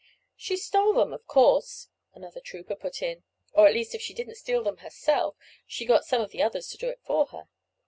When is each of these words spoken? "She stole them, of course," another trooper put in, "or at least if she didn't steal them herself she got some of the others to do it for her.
"She 0.35 0.57
stole 0.57 0.93
them, 0.93 1.13
of 1.13 1.27
course," 1.27 1.89
another 2.15 2.39
trooper 2.39 2.75
put 2.75 3.03
in, 3.03 3.23
"or 3.53 3.67
at 3.67 3.73
least 3.75 3.93
if 3.93 4.01
she 4.01 4.15
didn't 4.15 4.33
steal 4.33 4.63
them 4.63 4.77
herself 4.77 5.35
she 5.67 5.85
got 5.85 6.05
some 6.07 6.21
of 6.23 6.31
the 6.31 6.41
others 6.41 6.69
to 6.69 6.77
do 6.77 6.89
it 6.89 7.01
for 7.03 7.27
her. 7.27 7.49